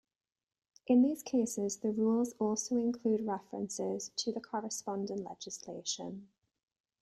In 0.87 1.03
these 1.03 1.21
cases, 1.21 1.77
the 1.77 1.91
rules 1.91 2.33
also 2.39 2.75
include 2.75 3.23
references 3.27 4.09
to 4.15 4.31
the 4.31 4.41
corresponding 4.41 5.23
legislation. 5.23 6.29